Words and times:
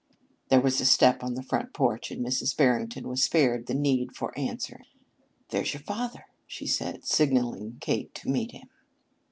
There 0.49 0.61
was 0.61 0.81
a 0.81 0.85
step 0.87 1.23
on 1.23 1.35
the 1.35 1.43
front 1.43 1.73
porch 1.75 2.09
and 2.09 2.25
Mrs. 2.25 2.57
Barrington 2.57 3.07
was 3.07 3.23
spared 3.23 3.67
the 3.67 3.75
need 3.75 4.15
for 4.15 4.35
answering. 4.35 4.85
"There's 5.49 5.75
your 5.75 5.83
father," 5.83 6.25
she 6.47 6.65
said, 6.65 7.05
signaling 7.05 7.77
Kate 7.81 8.11
to 8.15 8.27
meet 8.29 8.51
him. 8.51 8.67